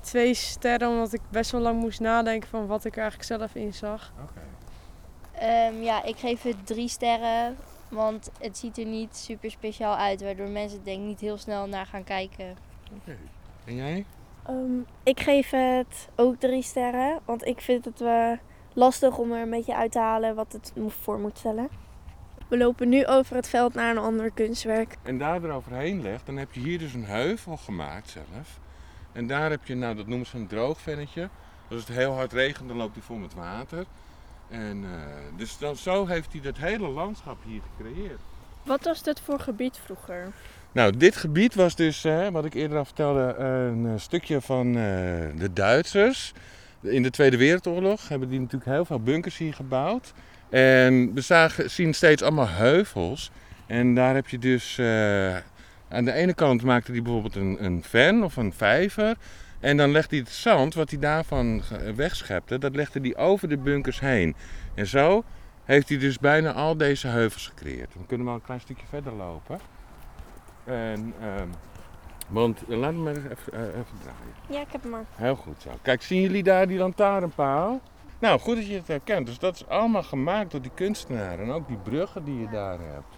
twee 0.00 0.34
sterren, 0.34 0.88
omdat 0.88 1.12
ik 1.12 1.20
best 1.30 1.50
wel 1.50 1.60
lang 1.60 1.80
moest 1.80 2.00
nadenken 2.00 2.48
van 2.48 2.66
wat 2.66 2.84
ik 2.84 2.92
er 2.96 3.02
eigenlijk 3.02 3.28
zelf 3.28 3.54
in 3.54 3.74
zag. 3.74 4.12
Oké. 4.22 4.40
Ehm, 5.44 5.82
ja, 5.82 6.02
ik 6.04 6.16
geef 6.16 6.42
het 6.42 6.66
drie 6.66 6.88
sterren. 6.88 7.56
Want 7.94 8.30
het 8.38 8.58
ziet 8.58 8.78
er 8.78 8.84
niet 8.84 9.16
super 9.16 9.50
speciaal 9.50 9.96
uit. 9.96 10.22
Waardoor 10.22 10.48
mensen 10.48 10.76
het 10.76 10.86
denk 10.86 11.00
ik 11.00 11.06
niet 11.06 11.20
heel 11.20 11.38
snel 11.38 11.66
naar 11.66 11.86
gaan 11.86 12.04
kijken. 12.04 12.56
Oké. 12.96 13.16
En 13.64 13.74
jij? 13.74 14.04
Ehm, 14.46 14.78
ik 15.02 15.20
geef 15.20 15.50
het 15.50 16.08
ook 16.14 16.36
drie 16.40 16.62
sterren, 16.62 17.20
want 17.24 17.44
ik 17.46 17.60
vind 17.60 17.84
het 17.84 18.00
eh, 18.00 18.30
lastig 18.72 19.18
om 19.18 19.32
er 19.32 19.42
een 19.42 19.50
beetje 19.50 19.76
uit 19.76 19.92
te 19.92 19.98
halen 19.98 20.34
wat 20.34 20.52
het 20.52 20.72
voor 20.86 21.18
moet 21.18 21.38
stellen. 21.38 21.68
We 22.48 22.56
lopen 22.56 22.88
nu 22.88 23.06
over 23.06 23.36
het 23.36 23.48
veld 23.48 23.74
naar 23.74 23.90
een 23.90 24.02
ander 24.02 24.30
kunstwerk. 24.30 24.96
en 25.02 25.18
daar 25.18 25.44
eroverheen 25.44 26.02
legt, 26.02 26.26
dan 26.26 26.36
heb 26.36 26.52
je 26.52 26.60
hier 26.60 26.78
dus 26.78 26.94
een 26.94 27.04
heuvel 27.04 27.56
gemaakt 27.56 28.10
zelf. 28.10 28.60
En 29.12 29.26
daar 29.26 29.50
heb 29.50 29.66
je, 29.66 29.74
nou 29.74 29.96
dat 29.96 30.06
noemen 30.06 30.26
ze 30.26 30.36
een 30.36 30.46
droogvennetje. 30.46 31.28
Als 31.70 31.80
het 31.86 31.96
heel 31.96 32.12
hard 32.12 32.32
regent, 32.32 32.68
dan 32.68 32.76
loopt 32.76 32.94
hij 32.94 33.02
vol 33.02 33.16
met 33.16 33.34
water. 33.34 33.86
En 34.54 34.84
eh, 34.84 34.90
dus 35.36 35.58
dan, 35.58 35.76
zo 35.76 36.06
heeft 36.06 36.32
hij 36.32 36.40
dat 36.40 36.56
hele 36.56 36.88
landschap 36.88 37.36
hier 37.46 37.60
gecreëerd. 37.76 38.20
Wat 38.62 38.84
was 38.84 39.02
dit 39.02 39.20
voor 39.20 39.40
gebied 39.40 39.78
vroeger? 39.84 40.32
Nou, 40.72 40.96
dit 40.96 41.16
gebied 41.16 41.54
was 41.54 41.76
dus, 41.76 42.04
eh, 42.04 42.28
wat 42.28 42.44
ik 42.44 42.54
eerder 42.54 42.78
al 42.78 42.84
vertelde, 42.84 43.34
een 43.38 43.86
eh, 43.86 43.92
stukje 43.96 44.40
van 44.40 44.72
de 44.72 45.50
Duitsers. 45.52 46.32
In 46.80 47.02
de 47.02 47.10
Tweede 47.10 47.36
Wereldoorlog 47.36 48.08
hebben 48.08 48.28
die 48.28 48.40
natuurlijk 48.40 48.70
heel 48.70 48.84
veel 48.84 49.00
bunkers 49.00 49.36
hier 49.36 49.54
gebouwd. 49.54 50.12
En 50.50 51.14
we 51.14 51.20
zagen, 51.20 51.70
zien 51.70 51.94
steeds 51.94 52.22
allemaal 52.22 52.48
heuvels. 52.48 53.30
En 53.66 53.94
daar 53.94 54.14
heb 54.14 54.28
je 54.28 54.38
dus, 54.38 54.78
aan 55.88 56.04
de 56.04 56.12
ene 56.12 56.34
kant 56.34 56.62
maakte 56.62 56.92
hij 56.92 57.02
bijvoorbeeld 57.02 57.36
een, 57.36 57.64
een 57.64 57.82
ven 57.82 58.22
of 58.22 58.36
een 58.36 58.52
vijver. 58.52 59.16
En 59.64 59.76
dan 59.76 59.90
legde 59.90 60.16
hij 60.16 60.24
het 60.24 60.34
zand, 60.34 60.74
wat 60.74 60.90
hij 60.90 60.98
daarvan 60.98 61.62
wegschepte, 61.94 62.58
dat 62.58 62.74
legde 62.74 63.00
hij 63.00 63.16
over 63.16 63.48
de 63.48 63.56
bunkers 63.56 64.00
heen. 64.00 64.34
En 64.74 64.86
zo 64.86 65.24
heeft 65.64 65.88
hij 65.88 65.98
dus 65.98 66.18
bijna 66.18 66.52
al 66.52 66.76
deze 66.76 67.06
heuvels 67.06 67.46
gecreëerd. 67.46 67.94
We 67.94 68.06
kunnen 68.06 68.26
wel 68.26 68.34
een 68.34 68.42
klein 68.42 68.60
stukje 68.60 68.86
verder 68.86 69.12
lopen. 69.12 69.58
En, 70.64 71.14
ehm, 71.20 71.48
want 72.28 72.62
eh, 72.68 72.76
laat 72.76 72.92
me 72.92 72.98
maar 72.98 73.16
even, 73.16 73.52
eh, 73.52 73.60
even 73.60 73.98
draaien. 74.02 74.34
Ja, 74.48 74.60
ik 74.60 74.72
heb 74.72 74.82
hem 74.82 74.90
maar. 74.90 75.04
Heel 75.14 75.36
goed 75.36 75.62
zo. 75.62 75.70
Kijk, 75.82 76.02
zien 76.02 76.20
jullie 76.20 76.42
daar 76.42 76.66
die 76.66 76.78
lantaarnpaal? 76.78 77.80
Nou, 78.18 78.40
goed 78.40 78.56
dat 78.56 78.66
je 78.66 78.74
het 78.74 78.88
herkent. 78.88 79.26
Dus 79.26 79.38
dat 79.38 79.54
is 79.54 79.66
allemaal 79.66 80.02
gemaakt 80.02 80.50
door 80.50 80.62
die 80.62 80.74
kunstenaar. 80.74 81.38
En 81.38 81.50
ook 81.50 81.68
die 81.68 81.76
bruggen 81.76 82.24
die 82.24 82.38
je 82.40 82.48
daar 82.48 82.78
hebt. 82.78 83.16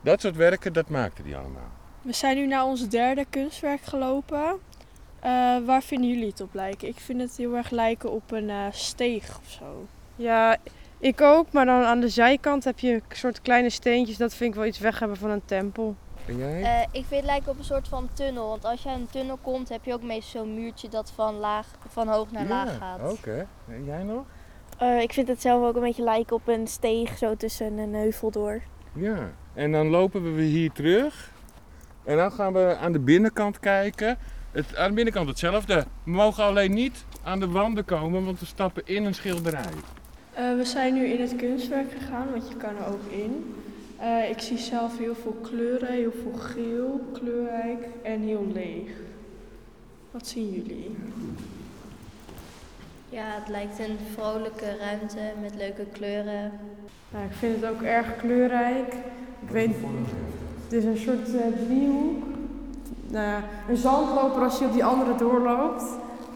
Dat 0.00 0.20
soort 0.20 0.36
werken, 0.36 0.72
dat 0.72 0.88
maakte 0.88 1.22
die 1.22 1.36
allemaal. 1.36 1.70
We 2.02 2.12
zijn 2.12 2.36
nu 2.36 2.46
naar 2.46 2.64
ons 2.64 2.88
derde 2.88 3.26
kunstwerk 3.30 3.82
gelopen. 3.82 4.58
Eh, 5.26 5.56
waar 5.64 5.82
vinden 5.82 6.08
jullie 6.08 6.28
het 6.28 6.40
op 6.40 6.54
lijken? 6.54 6.88
Ik 6.88 6.98
vind 6.98 7.20
het 7.20 7.36
heel 7.36 7.54
erg 7.54 7.70
lijken 7.70 8.10
op 8.10 8.30
een 8.30 8.50
eh, 8.50 8.66
steeg 8.70 9.38
of 9.38 9.50
zo. 9.50 9.86
Ja, 10.16 10.56
ik 10.98 11.20
ook, 11.20 11.52
maar 11.52 11.64
dan 11.64 11.82
aan 11.82 12.00
de 12.00 12.08
zijkant 12.08 12.64
heb 12.64 12.78
je 12.78 12.92
een 12.92 13.02
soort 13.08 13.42
kleine 13.42 13.70
steentjes. 13.70 14.16
Dat 14.16 14.34
vind 14.34 14.50
ik 14.50 14.56
wel 14.56 14.66
iets 14.66 14.78
weg 14.78 14.98
hebben 14.98 15.16
van 15.16 15.30
een 15.30 15.44
tempel. 15.44 15.96
En 16.26 16.36
jij? 16.36 16.62
Eh, 16.62 16.80
ik 16.82 17.04
vind 17.04 17.20
het 17.20 17.24
lijken 17.24 17.50
op 17.50 17.58
een 17.58 17.64
soort 17.64 17.88
van 17.88 18.08
tunnel. 18.12 18.48
Want 18.48 18.64
als 18.64 18.82
je 18.82 18.88
aan 18.88 19.00
een 19.00 19.10
tunnel 19.10 19.38
komt, 19.42 19.68
heb 19.68 19.84
je 19.84 19.92
ook 19.92 20.02
meestal 20.02 20.44
zo'n 20.44 20.54
muurtje 20.54 20.88
dat 20.88 21.12
van, 21.14 21.34
laag, 21.34 21.66
van 21.88 22.08
hoog 22.08 22.30
naar 22.30 22.46
laag 22.46 22.76
gaat. 22.76 23.12
Oké. 23.12 23.46
En 23.68 23.84
jij 23.84 24.02
nog? 24.02 24.24
Eh, 24.78 25.00
ik 25.00 25.12
vind 25.12 25.28
het 25.28 25.40
zelf 25.40 25.64
ook 25.64 25.74
een 25.74 25.82
beetje 25.82 26.02
lijken 26.02 26.36
op 26.36 26.48
een 26.48 26.66
steeg 26.66 27.18
zo 27.18 27.36
tussen 27.36 27.78
een 27.78 27.94
heuvel 27.94 28.30
door. 28.30 28.62
Ja. 28.92 29.30
En 29.54 29.72
dan 29.72 29.88
lopen 29.88 30.22
we 30.22 30.30
weer 30.30 30.50
hier 30.50 30.72
terug. 30.72 31.32
En 32.04 32.16
dan 32.16 32.32
gaan 32.32 32.52
we 32.52 32.76
aan 32.80 32.92
de 32.92 33.00
binnenkant 33.00 33.60
kijken. 33.60 34.18
Het, 34.56 34.76
aan 34.76 34.88
de 34.88 34.94
binnenkant 34.94 35.28
hetzelfde. 35.28 35.84
We 36.04 36.10
mogen 36.10 36.44
alleen 36.44 36.74
niet 36.74 37.04
aan 37.22 37.40
de 37.40 37.48
wanden 37.48 37.84
komen, 37.84 38.24
want 38.24 38.40
we 38.40 38.46
stappen 38.46 38.82
in 38.84 39.04
een 39.04 39.14
schilderij. 39.14 39.72
Eh, 40.34 40.54
we 40.56 40.64
zijn 40.64 40.94
nu 40.94 41.04
in 41.04 41.20
het 41.20 41.36
kunstwerk 41.36 41.92
gegaan, 41.92 42.30
want 42.30 42.48
je 42.48 42.56
kan 42.56 42.76
er 42.76 42.86
ook 42.86 43.12
in. 43.12 43.54
Eh, 43.98 44.30
ik 44.30 44.40
zie 44.40 44.58
zelf 44.58 44.98
heel 44.98 45.14
veel 45.14 45.36
kleuren, 45.42 45.92
heel 45.92 46.12
veel 46.22 46.40
geel, 46.40 47.00
kleurrijk 47.12 47.86
en 48.02 48.20
heel 48.20 48.46
leeg. 48.52 48.90
Wat 50.10 50.26
zien 50.26 50.50
jullie? 50.50 50.96
Ja, 53.08 53.24
het 53.24 53.48
lijkt 53.48 53.78
een 53.78 53.98
vrolijke 54.14 54.76
ruimte 54.76 55.32
met 55.42 55.54
leuke 55.54 55.86
kleuren. 55.92 56.52
Nou, 57.10 57.24
ik 57.24 57.36
vind 57.38 57.60
het 57.60 57.70
ook 57.70 57.82
erg 57.82 58.16
kleurrijk. 58.16 58.94
Ik 59.42 59.50
weet, 59.50 59.70
het 60.64 60.72
is 60.72 60.84
een 60.84 60.98
soort 60.98 61.34
eh, 61.34 61.66
driehoek. 61.66 62.35
Nou 63.08 63.26
ja, 63.26 63.42
een 63.68 63.76
zandloper 63.76 64.42
als 64.42 64.58
je 64.58 64.64
op 64.64 64.72
die 64.72 64.84
andere 64.84 65.14
doorloopt, 65.14 65.84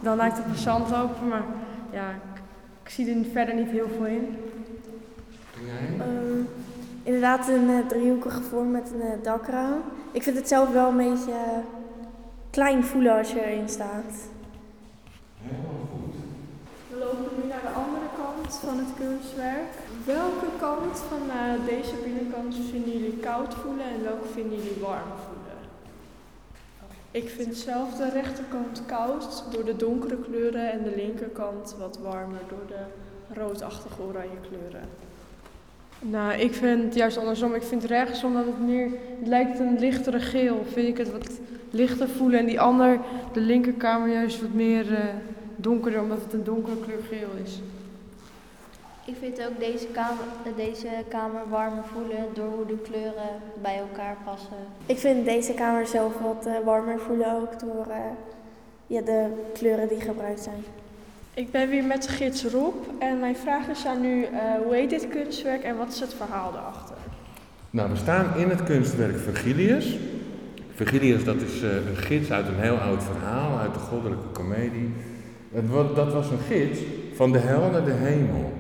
dan 0.00 0.17
lijkt 0.17 0.37
het 0.37 0.47
op 0.47 0.53
een 0.53 0.59
zandloper. 0.59 1.27
Maar 1.29 1.43
ja, 1.93 2.09
ik, 2.09 2.41
ik 2.83 2.91
zie 2.91 3.15
er 3.15 3.25
verder 3.33 3.55
niet 3.55 3.71
heel 3.71 3.89
veel 3.97 4.07
in. 4.07 4.37
Ehm, 5.99 6.43
inderdaad 7.03 7.49
een 7.49 7.69
eh, 7.71 7.87
driehoekige 7.87 8.43
vorm 8.43 8.71
met 8.71 8.91
een 8.95 9.00
eh, 9.00 9.23
dakraam. 9.23 9.83
Ik 10.12 10.23
vind 10.23 10.37
het 10.37 10.49
zelf 10.49 10.73
wel 10.73 10.89
een 10.89 10.97
beetje 10.97 11.33
eh, 11.33 11.59
klein 12.50 12.85
voelen 12.85 13.19
als 13.19 13.33
je 13.33 13.45
erin 13.45 13.69
staat. 13.69 14.12
We 16.89 16.99
lopen 16.99 17.43
nu 17.43 17.49
naar 17.49 17.61
de 17.62 17.81
andere 17.83 18.07
kant 18.17 18.55
van 18.55 18.79
het 18.79 18.89
kunstwerk. 18.99 19.69
Welke 20.05 20.47
kant 20.61 20.99
van 21.09 21.31
eh, 21.31 21.67
deze 21.67 21.95
binnenkant 22.05 22.55
vinden 22.71 22.93
jullie 22.93 23.17
koud 23.17 23.55
voelen 23.55 23.85
en 23.85 24.03
welke 24.03 24.29
vinden 24.29 24.57
jullie 24.57 24.81
warm 24.81 25.11
voelen? 25.25 25.39
Ik 27.12 27.29
vind 27.29 27.57
zelf 27.57 27.95
de 27.95 28.11
rechterkant 28.11 28.83
koud 28.87 29.45
door 29.52 29.64
de 29.64 29.76
donkere 29.76 30.17
kleuren 30.17 30.73
en 30.73 30.83
de 30.83 30.93
linkerkant 30.97 31.75
wat 31.79 31.99
warmer 32.02 32.40
door 32.49 32.67
de 32.67 32.83
roodachtige 33.40 34.02
oranje 34.02 34.40
kleuren. 34.49 34.88
Nou, 35.99 36.33
ik 36.33 36.55
vind 36.55 36.85
het 36.85 36.95
juist 36.95 37.17
andersom. 37.17 37.55
Ik 37.55 37.62
vind 37.62 37.85
rechts, 37.85 38.25
omdat 38.25 38.47
het 38.47 38.61
meer 38.61 38.90
het 39.19 39.29
lijkt 39.29 39.59
een 39.59 39.79
lichtere 39.79 40.21
geel, 40.21 40.64
vind 40.73 40.88
ik 40.88 40.99
het 40.99 41.12
wat 41.12 41.38
lichter 41.71 42.09
voelen. 42.09 42.38
En 42.38 42.47
die 42.47 42.61
ander, 42.61 43.00
de 43.33 43.40
linkerkamer, 43.40 44.09
juist 44.09 44.40
wat 44.40 44.52
meer 44.52 44.95
eh, 44.95 45.05
donkerder, 45.57 46.02
omdat 46.02 46.23
het 46.23 46.33
een 46.33 46.45
donkere 46.45 46.76
kleur 46.76 47.02
geel 47.09 47.31
is. 47.45 47.61
Ik 49.11 49.17
vind 49.21 49.40
ook 49.47 49.59
deze 49.59 49.87
kamer, 49.87 50.25
eh, 50.45 50.57
deze 50.57 50.88
kamer 51.09 51.43
warmer 51.49 51.85
voelen 51.93 52.25
door 52.35 52.50
hoe 52.57 52.67
de 52.67 52.79
kleuren 52.79 53.33
bij 53.62 53.79
elkaar 53.79 54.17
passen. 54.25 54.57
Ik 54.87 54.99
vind 54.99 55.25
deze 55.25 55.55
kamer 55.55 55.87
zelf 55.87 56.12
wat 56.19 56.47
eh, 56.47 56.52
warmer 56.64 56.99
voelen 56.99 57.35
ook 57.35 57.61
door 57.61 57.87
eh, 57.88 57.97
ja, 58.87 59.00
de 59.00 59.26
kleuren 59.52 59.88
die 59.88 60.00
gebruikt 60.00 60.40
zijn. 60.40 60.64
Ik 61.35 61.50
ben 61.50 61.69
weer 61.69 61.85
met 61.85 62.09
gids 62.09 62.45
Rob 62.45 62.75
en 62.99 63.21
mijn 63.21 63.37
vraag 63.37 63.69
is 63.69 63.87
aan 63.87 64.05
u, 64.05 64.25
eh, 64.25 64.31
hoe 64.64 64.75
heet 64.75 64.90
dit 64.90 65.09
kunstwerk 65.09 65.62
en 65.62 65.76
wat 65.76 65.88
is 65.88 66.00
het 66.00 66.14
verhaal 66.14 66.52
erachter? 66.52 66.97
Nou, 67.71 67.90
we 67.90 67.97
staan 67.97 68.37
in 68.37 68.49
het 68.49 68.62
kunstwerk 68.62 69.19
Virgilius. 69.19 69.97
Virgilius, 70.75 71.25
dat 71.25 71.37
is 71.37 71.62
eh, 71.62 71.75
een 71.75 71.97
gids 71.97 72.31
uit 72.31 72.47
een 72.47 72.61
heel 72.61 72.76
oud 72.76 73.02
verhaal, 73.02 73.59
uit 73.59 73.75
de 73.75 73.81
goddelijke 73.81 74.29
komedie. 74.33 74.93
Dat 75.95 76.12
was 76.12 76.31
een 76.31 76.38
gids 76.49 76.81
van 77.14 77.33
de 77.33 77.38
hel 77.38 77.71
naar 77.71 77.85
de 77.85 77.93
hemel. 77.93 78.52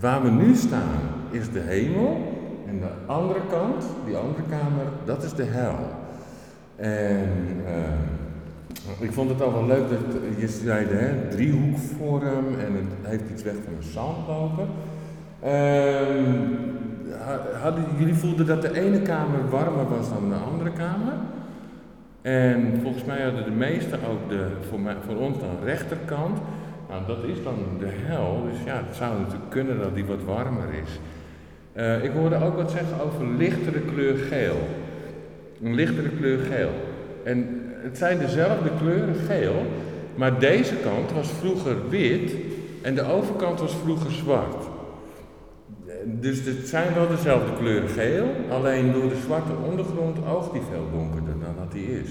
Waar 0.00 0.22
we 0.22 0.30
nu 0.30 0.54
staan 0.54 1.00
is 1.30 1.50
de 1.50 1.60
hemel 1.60 2.32
en 2.68 2.80
de 2.80 3.12
andere 3.12 3.40
kant, 3.50 3.84
die 4.06 4.16
andere 4.16 4.42
kamer, 4.48 4.84
dat 5.04 5.22
is 5.22 5.32
de 5.32 5.44
hel. 5.44 5.76
En 6.76 7.28
eh, 7.66 9.04
ik 9.04 9.12
vond 9.12 9.30
het 9.30 9.42
al 9.42 9.52
wel 9.52 9.66
leuk 9.66 9.90
dat 9.90 9.98
je 10.38 10.48
zei, 10.48 10.86
hè, 10.86 11.28
driehoekvorm 11.28 12.46
en 12.58 12.74
het 12.74 13.10
heeft 13.10 13.30
iets 13.32 13.42
weg 13.42 13.54
van 13.64 13.72
een 13.76 13.82
zandloper. 13.92 14.66
Ehm, 15.42 16.34
ha- 17.24 17.60
hadden, 17.62 17.84
jullie 17.98 18.14
voelden 18.14 18.46
dat 18.46 18.62
de 18.62 18.80
ene 18.80 19.02
kamer 19.02 19.48
warmer 19.50 19.88
was 19.88 20.08
dan 20.08 20.28
de 20.28 20.34
andere 20.34 20.70
kamer. 20.70 21.12
En 22.22 22.78
volgens 22.82 23.04
mij 23.04 23.22
hadden 23.22 23.44
de 23.44 23.50
meesten 23.50 23.98
ook 24.10 24.28
de, 24.28 24.46
voor, 24.68 24.80
mij, 24.80 24.96
voor 25.06 25.16
ons 25.16 25.38
dan 25.38 25.56
rechterkant. 25.64 26.38
Nou, 26.88 27.06
dat 27.06 27.24
is 27.24 27.42
dan 27.42 27.54
de 27.78 27.90
hel. 27.90 28.48
Dus 28.50 28.64
ja, 28.64 28.82
het 28.86 28.96
zou 28.96 29.18
natuurlijk 29.18 29.50
kunnen 29.50 29.78
dat 29.78 29.94
die 29.94 30.04
wat 30.04 30.24
warmer 30.24 30.68
is. 30.82 30.98
Eh, 31.72 32.04
ik 32.04 32.10
hoorde 32.10 32.42
ook 32.42 32.56
wat 32.56 32.70
zeggen 32.70 33.00
over 33.00 33.26
lichtere 33.26 33.80
kleur 33.80 34.16
geel. 34.16 34.68
Een 35.62 35.74
lichtere 35.74 36.08
kleur 36.08 36.38
geel. 36.38 36.70
En 37.24 37.62
het 37.82 37.98
zijn 37.98 38.18
dezelfde 38.18 38.70
kleuren 38.78 39.14
geel, 39.14 39.66
maar 40.14 40.38
deze 40.38 40.74
kant 40.74 41.12
was 41.12 41.28
vroeger 41.28 41.88
wit 41.88 42.32
en 42.82 42.94
de 42.94 43.02
overkant 43.02 43.60
was 43.60 43.74
vroeger 43.74 44.10
zwart. 44.10 44.66
Dus 46.04 46.44
het 46.44 46.68
zijn 46.68 46.94
wel 46.94 47.08
dezelfde 47.08 47.52
kleuren 47.58 47.88
geel, 47.88 48.26
alleen 48.50 48.92
door 48.92 49.08
de 49.08 49.20
zwarte 49.24 49.52
ondergrond 49.70 50.18
oogt 50.26 50.52
die 50.52 50.62
veel 50.70 50.86
donkerder 50.92 51.34
dan 51.40 51.54
dat 51.58 51.72
die 51.72 52.00
is. 52.00 52.10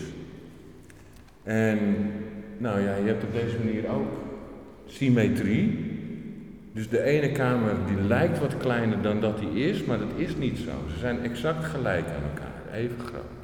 En 1.43 1.79
nou 2.57 2.81
ja, 2.81 2.95
je 2.95 3.07
hebt 3.07 3.23
op 3.23 3.33
deze 3.33 3.57
manier 3.63 3.83
ook 3.89 4.26
symmetrie. 4.87 5.95
Dus 6.73 6.89
de 6.89 7.01
ene 7.03 7.31
kamer 7.31 7.71
die 7.87 8.07
lijkt 8.07 8.39
wat 8.39 8.57
kleiner 8.57 9.01
dan 9.01 9.21
dat 9.21 9.37
die 9.39 9.49
is, 9.69 9.83
maar 9.83 9.97
dat 9.97 10.07
is 10.15 10.35
niet 10.35 10.57
zo. 10.57 10.71
Ze 10.93 10.97
zijn 10.99 11.23
exact 11.23 11.65
gelijk 11.65 12.05
aan 12.05 12.23
elkaar, 12.33 12.73
even 12.79 12.99
groot. 12.99 13.43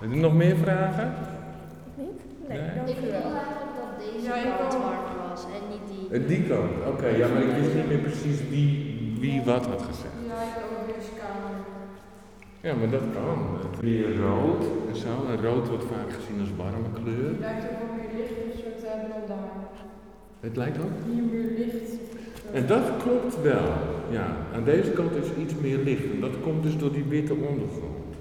Heb 0.00 0.10
je 0.12 0.16
nog 0.16 0.34
meer 0.34 0.56
vragen? 0.56 1.12
Nee, 2.48 2.58
Ik 2.58 2.96
wil 3.00 3.12
eigenlijk 3.12 3.74
dat 3.80 3.92
deze 3.98 4.26
Ja, 4.26 4.34
ik 4.36 4.58
kant 4.58 4.72
warmer 4.72 5.28
was 5.28 5.44
en 5.44 5.62
niet 5.70 5.86
die. 6.10 6.20
Eh, 6.20 6.28
Die 6.28 6.42
kant, 6.48 6.70
oké, 6.86 7.06
ja, 7.08 7.28
maar 7.28 7.42
ik 7.42 7.54
wist 7.60 7.74
niet 7.74 7.88
meer 7.88 7.98
precies 7.98 8.38
wie, 8.50 8.96
wie 9.20 9.42
wat 9.42 9.66
had 9.66 9.82
gezegd. 9.82 10.14
Ja, 10.28 10.34
ik 10.42 10.54
heb 10.54 10.64
ook 10.78 10.86
deze 10.94 11.12
kamer. 11.22 11.56
Ja, 12.60 12.74
maar 12.74 12.90
dat 12.90 13.06
kan. 13.16 13.38
Weer 13.80 14.16
rood 14.16 14.64
en 14.90 14.96
zo. 14.96 15.12
En 15.30 15.42
rood 15.46 15.68
wordt 15.68 15.84
vaak 15.84 16.10
gezien 16.18 16.40
als 16.40 16.52
warme 16.56 16.90
kleur. 17.02 17.28
Het 17.28 17.38
lijkt 17.38 17.64
ook 17.70 17.78
wel 17.82 17.92
meer 17.96 18.10
licht 18.16 18.82
hebben 18.90 19.08
dan 19.10 19.24
daar. 19.36 19.56
Het 20.40 20.56
lijkt 20.56 20.78
ook. 20.78 20.90
Hier 21.12 21.22
meer 21.22 21.58
licht. 21.58 22.00
En 22.52 22.66
dat 22.66 22.82
klopt 23.02 23.42
wel. 23.42 23.72
Ja, 24.10 24.36
aan 24.54 24.64
deze 24.64 24.90
kant 24.90 25.12
is 25.14 25.26
iets 25.42 25.54
meer 25.54 25.78
licht. 25.78 26.04
En 26.12 26.20
dat 26.20 26.40
komt 26.42 26.62
dus 26.62 26.76
door 26.76 26.92
die 26.92 27.04
witte 27.04 27.34
ondergrond. 27.34 28.16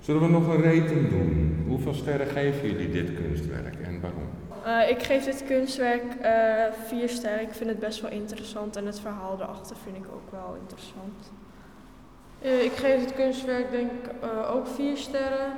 Zullen 0.00 0.22
we 0.22 0.28
nog 0.28 0.48
een 0.48 0.62
rating 0.62 1.08
doen? 1.08 1.64
Hoeveel 1.66 1.94
sterren 1.94 2.26
geven 2.26 2.70
jullie 2.70 2.90
dit 2.90 3.14
kunstwerk 3.14 3.74
en 3.82 4.00
waarom? 4.00 4.28
Eh, 4.64 4.90
ik 4.90 5.02
geef 5.02 5.24
dit 5.24 5.44
kunstwerk 5.46 6.14
eh, 6.20 6.32
vier 6.86 7.08
sterren. 7.08 7.42
Ik 7.42 7.52
vind 7.52 7.70
het 7.70 7.78
best 7.78 8.00
wel 8.00 8.10
interessant 8.10 8.76
en 8.76 8.86
het 8.86 9.00
verhaal 9.00 9.36
erachter 9.40 9.76
vind 9.84 9.96
ik 9.96 10.04
ook 10.14 10.30
wel 10.30 10.56
interessant. 10.60 11.32
Eh, 12.42 12.64
ik 12.64 12.72
geef 12.72 13.00
het 13.00 13.14
kunstwerk 13.14 13.70
denk 13.70 13.90
ik 13.90 14.10
eh, 14.20 14.54
ook 14.54 14.66
vier 14.66 14.96
sterren. 14.96 15.52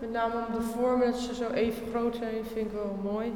Met 0.00 0.12
name 0.12 0.34
om 0.34 0.54
de 0.54 0.62
vormen, 0.62 1.10
dat 1.10 1.20
ze 1.20 1.34
zo 1.34 1.50
even 1.50 1.82
groot 1.90 2.16
zijn, 2.16 2.44
vind 2.52 2.66
ik 2.66 2.72
wel 2.72 2.98
mooi. 3.02 3.32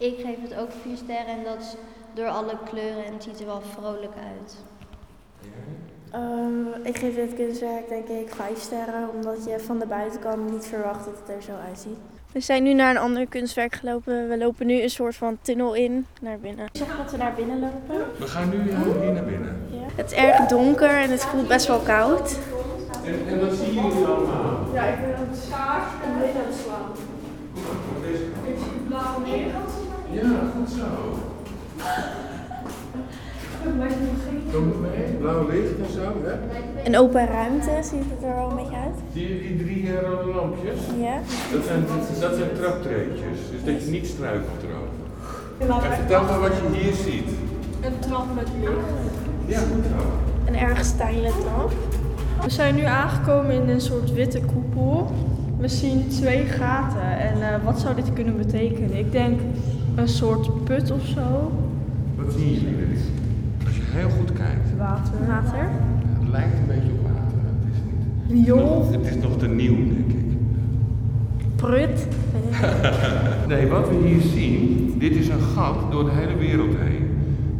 Ik 0.00 0.14
geef 0.24 0.36
het 0.48 0.58
ook 0.58 0.70
vier 0.82 0.96
sterren 0.96 1.26
en 1.26 1.44
dat 1.44 1.56
is 1.60 1.74
door 2.14 2.28
alle 2.28 2.52
kleuren 2.64 3.04
en 3.04 3.12
het 3.12 3.22
ziet 3.22 3.40
er 3.40 3.46
wel 3.46 3.60
vrolijk 3.60 4.12
uit. 4.34 4.56
Ehm, 6.10 6.86
ik 6.86 6.98
geef 6.98 7.14
dit 7.14 7.34
kunstwerk 7.34 7.88
denk 7.88 8.08
ik 8.08 8.34
vijf 8.34 8.60
sterren, 8.60 9.08
omdat 9.14 9.44
je 9.44 9.58
van 9.58 9.78
de 9.78 9.86
buitenkant 9.86 10.50
niet 10.50 10.66
verwacht 10.66 11.04
dat 11.04 11.14
het 11.18 11.36
er 11.36 11.42
zo 11.42 11.52
uitziet. 11.68 11.98
We 12.32 12.40
zijn 12.40 12.62
nu 12.62 12.74
naar 12.74 12.90
een 12.90 13.02
ander 13.02 13.26
kunstwerk 13.26 13.74
gelopen. 13.74 14.28
We 14.28 14.38
lopen 14.38 14.66
nu 14.66 14.82
een 14.82 14.90
soort 14.90 15.16
van 15.16 15.38
tunnel 15.42 15.74
in 15.74 16.06
naar 16.20 16.38
binnen. 16.38 16.68
Zeg 16.72 16.96
dat 16.96 17.10
we 17.10 17.16
naar 17.16 17.34
binnen 17.34 17.60
lopen. 17.60 18.04
We 18.18 18.26
gaan 18.26 18.48
nu 18.48 18.70
ja, 18.70 18.82
hier 18.82 19.12
naar 19.12 19.24
binnen. 19.24 19.68
Het 19.94 20.10
is 20.10 20.16
erg 20.16 20.46
donker 20.46 20.90
en 20.90 21.10
het 21.10 21.24
voelt 21.24 21.48
best 21.48 21.66
wel 21.66 21.78
koud. 21.78 22.38
En, 23.04 23.26
en 23.28 23.40
wat 23.40 23.56
zien 23.56 23.74
jullie 23.74 24.06
allemaal? 24.06 24.68
Ja, 24.74 24.84
ik 24.84 25.00
ben 25.00 25.16
aan 25.16 25.28
het 25.30 25.38
Ja, 30.22 30.40
goed 30.56 30.70
zo. 30.78 30.86
Kom 34.52 34.68
het 34.68 34.80
mee? 34.80 35.04
Blauw 35.20 35.48
licht 35.48 35.78
en 35.78 35.92
zo, 35.92 36.12
hè? 36.24 36.34
Een 36.86 36.98
open 36.98 37.26
ruimte 37.26 37.70
ziet 37.82 38.04
het 38.14 38.22
er 38.28 38.34
wel 38.34 38.50
een 38.50 38.56
beetje 38.56 38.76
uit. 38.76 38.96
Zie 39.12 39.28
je 39.28 39.40
die 39.42 39.64
drie 39.64 39.86
eh, 39.86 40.08
rode 40.08 40.34
lampjes? 40.34 40.78
Ja. 41.00 41.16
Dat 41.52 41.64
zijn, 41.64 41.84
dat 42.20 42.34
zijn 42.36 42.50
traptreetjes, 42.54 43.38
dus 43.50 43.64
dat 43.64 43.84
je 43.84 43.90
niet 43.90 44.06
struikelt 44.06 44.62
erover. 44.62 44.98
En 45.86 45.96
vertel 45.96 46.22
maar 46.24 46.40
wat 46.40 46.52
je 46.56 46.78
hier 46.78 46.94
ziet. 46.94 47.28
Een 47.80 47.98
trap 47.98 48.26
met 48.34 48.48
licht. 48.60 48.72
Ja, 49.46 49.58
goed 49.58 49.84
zo. 49.84 50.06
Een 50.46 50.58
erg 50.58 50.84
steile 50.84 51.30
trap. 51.40 51.72
We 52.42 52.50
zijn 52.50 52.74
nu 52.74 52.82
aangekomen 52.82 53.50
in 53.50 53.68
een 53.68 53.80
soort 53.80 54.12
witte 54.12 54.40
koepel. 54.40 55.10
We 55.58 55.68
zien 55.68 56.08
twee 56.08 56.44
gaten 56.44 57.18
en 57.18 57.42
eh, 57.42 57.64
wat 57.64 57.80
zou 57.80 57.94
dit 57.94 58.12
kunnen 58.12 58.36
betekenen? 58.36 58.94
Ik 58.98 59.12
denk 59.12 59.40
een 59.94 60.08
soort 60.08 60.64
put 60.64 60.90
of 60.90 61.06
zo. 61.06 61.52
Wat 62.16 62.32
zien 62.32 62.52
jullie? 62.52 62.98
Als 63.66 63.76
je 63.76 63.82
heel 63.84 64.08
goed 64.08 64.32
kijkt, 64.32 64.76
Water. 64.78 65.26
Water. 65.26 65.68
het 66.18 66.28
lijkt 66.30 66.58
een 66.58 66.66
beetje 66.66 66.92
op 66.92 67.02
water. 67.02 67.38
Het 67.60 67.74
is 67.74 67.80
niet. 67.86 68.46
Riool. 68.46 68.90
Het 68.92 69.06
is 69.06 69.22
nog 69.22 69.36
te 69.38 69.48
nieuw, 69.48 69.76
denk 69.76 70.08
ik. 70.08 70.36
Prut. 71.56 72.06
Nee, 73.48 73.66
wat 73.66 73.88
we 73.88 73.94
hier 74.06 74.20
zien, 74.20 74.94
dit 74.98 75.16
is 75.16 75.28
een 75.28 75.40
gat 75.40 75.92
door 75.92 76.04
de 76.04 76.10
hele 76.10 76.36
wereld 76.36 76.74
heen. 76.78 77.10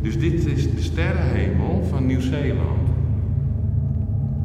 Dus 0.03 0.19
dit 0.19 0.47
is 0.47 0.75
de 0.75 0.83
sterrenhemel 0.83 1.85
van 1.91 2.07
Nieuw-Zeeland. 2.07 2.89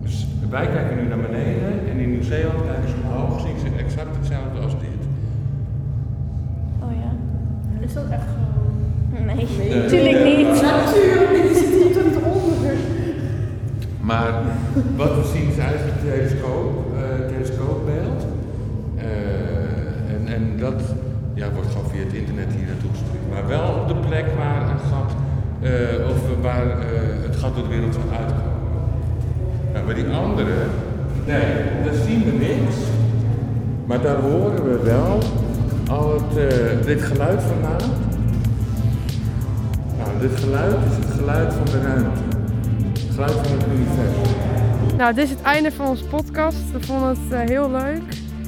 Dus 0.01 0.27
wij 0.49 0.67
kijken 0.67 0.97
nu 0.97 1.07
naar 1.07 1.19
beneden 1.19 1.89
en 1.89 1.97
in 1.97 2.11
Nieuw-Zeeland 2.11 2.65
kijken 2.65 2.89
ze 2.89 2.95
omhoog, 3.05 3.41
zien 3.41 3.59
ze 3.59 3.83
exact 3.83 4.15
hetzelfde 4.15 4.59
als 4.59 4.73
dit. 4.79 5.01
Oh 6.83 6.91
ja. 6.91 7.11
Is 7.79 7.84
dat 7.95 8.09
echt 8.17 8.29
zo? 8.35 8.43
Nee, 9.25 9.35
Nee. 9.35 9.81
natuurlijk 9.81 10.23
niet. 10.23 10.61
Natuurlijk, 10.61 11.31
je 11.49 11.55
zit 11.61 11.73
hier 11.81 11.93
tot 11.97 12.15
onder. 12.33 12.73
Maar 14.01 14.33
wat 14.95 15.13
we 15.15 15.23
zien 15.33 15.47
is 15.53 15.57
eigenlijk 15.57 15.91
een 15.97 16.09
telescoop, 16.11 16.71
eh, 16.97 17.27
telescoopbeeld. 17.33 18.21
Eh, 18.97 20.13
en, 20.13 20.21
en 20.35 20.43
dat 20.59 20.81
ja, 21.33 21.47
wordt 21.53 21.71
gewoon 21.71 21.89
via 21.89 22.03
het 22.03 22.13
internet 22.13 22.49
hier 22.57 22.67
naartoe 22.71 22.89
gestuurd. 22.91 23.25
Maar 23.33 23.47
wel 23.47 23.67
op 23.81 23.87
de 23.87 23.99
plek 24.07 24.25
waar 24.37 24.61
een 24.69 24.83
gat 24.91 25.11
eh, 25.61 26.09
of 26.11 26.19
waar 26.41 26.67
eh, 26.69 26.77
het 27.27 27.35
gat 27.35 27.55
door 27.55 27.63
de 27.63 27.69
wereld 27.69 27.95
van 27.95 28.09
uitkomen. 28.19 28.53
Nou, 29.73 29.85
bij 29.85 29.95
die 29.95 30.07
andere, 30.07 30.55
nee, 31.25 31.53
daar 31.85 31.97
zien 32.07 32.23
we 32.23 32.31
niks. 32.31 32.75
Maar 33.85 34.01
daar 34.01 34.19
horen 34.21 34.63
we 34.69 34.79
wel 34.83 35.19
al 35.89 36.13
het, 36.13 36.37
eh, 36.37 36.85
dit 36.85 37.01
geluid 37.01 37.41
vandaan. 37.43 37.89
Nou, 39.97 40.19
dit 40.19 40.39
geluid 40.39 40.75
is 40.89 41.05
het 41.05 41.15
geluid 41.17 41.53
van 41.53 41.65
de 41.65 41.81
ruimte. 41.81 42.21
Het 42.93 43.13
geluid 43.13 43.31
van 43.31 43.57
het 43.57 43.65
universum. 43.67 44.97
Nou, 44.97 45.13
dit 45.13 45.23
is 45.23 45.29
het 45.29 45.41
einde 45.41 45.71
van 45.71 45.87
onze 45.87 46.05
podcast. 46.05 46.71
We 46.71 46.81
vonden 46.81 47.09
het 47.09 47.31
eh, 47.31 47.39
heel 47.39 47.71
leuk. 47.71 48.01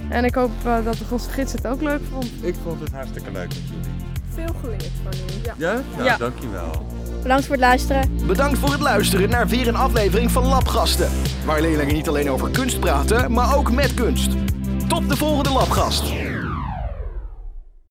En 0.09 0.25
ik 0.25 0.35
hoop 0.35 0.51
eh, 0.65 0.75
dat 0.83 0.97
onze 1.09 1.29
gids 1.29 1.51
het 1.51 1.67
ook 1.67 1.81
leuk 1.81 2.01
vond. 2.11 2.31
Ik 2.41 2.55
vond 2.63 2.79
het 2.79 2.91
hartstikke 2.91 3.31
leuk 3.31 3.47
met 3.47 3.61
jullie. 3.69 3.95
Veel 4.33 4.55
geleerd 4.61 4.91
van 5.03 5.13
u. 5.13 5.45
Ja. 5.45 5.53
Ja? 5.57 6.03
Ja. 6.03 6.17
dankjewel. 6.17 6.85
Bedankt 7.21 7.45
voor 7.45 7.55
het 7.55 7.63
luisteren. 7.63 8.09
Bedankt 8.27 8.59
voor 8.59 8.71
het 8.71 8.81
luisteren 8.81 9.29
naar 9.29 9.47
weer 9.47 9.67
een 9.67 9.75
aflevering 9.75 10.31
van 10.31 10.45
Labgasten. 10.45 11.09
Waar 11.45 11.61
leerlingen 11.61 11.93
niet 11.93 12.07
alleen 12.07 12.29
over 12.29 12.49
kunst 12.49 12.79
praten, 12.79 13.31
maar 13.31 13.55
ook 13.55 13.71
met 13.71 13.93
kunst. 13.93 14.31
Tot 14.87 15.09
de 15.09 15.17
volgende 15.17 15.51
Labgast. 15.51 16.03